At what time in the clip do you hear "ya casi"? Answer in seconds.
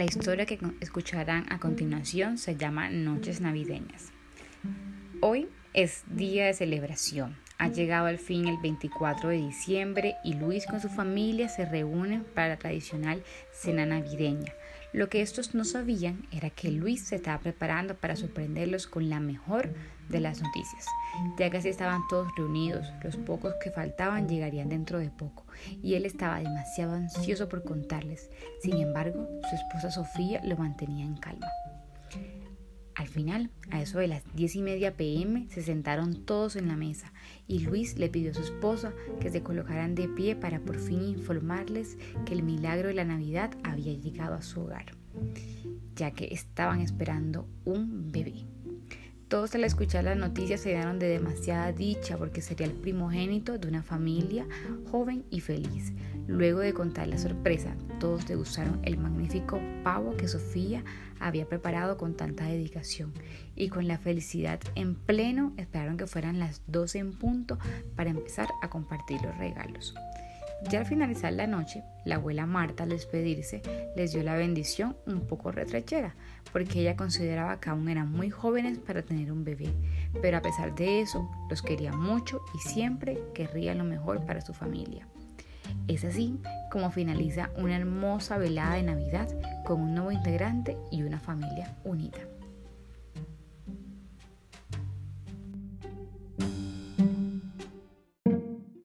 21.38-21.68